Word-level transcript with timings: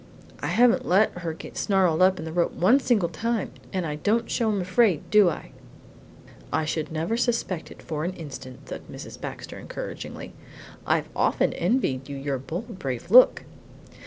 I 0.41 0.47
haven't 0.47 0.87
let 0.87 1.19
her 1.19 1.31
get 1.31 1.55
snarled 1.57 2.01
up 2.01 2.17
in 2.17 2.25
the 2.25 2.31
rope 2.31 2.53
one 2.53 2.79
single 2.79 3.07
time, 3.07 3.51
and 3.71 3.85
I 3.85 3.97
don't 3.97 4.31
show 4.31 4.49
I'm 4.49 4.59
afraid, 4.59 5.07
do 5.11 5.29
I?" 5.29 5.51
"I 6.51 6.65
should 6.65 6.91
never 6.91 7.15
suspect 7.15 7.69
it 7.69 7.83
for 7.83 8.03
an 8.03 8.13
instant," 8.13 8.67
said 8.67 8.81
Mrs. 8.91 9.21
Baxter 9.21 9.59
encouragingly. 9.59 10.33
"I've 10.87 11.09
often 11.15 11.53
envied 11.53 12.09
you 12.09 12.17
your 12.17 12.39
bold, 12.39 12.79
brave 12.79 13.11
look!" 13.11 13.43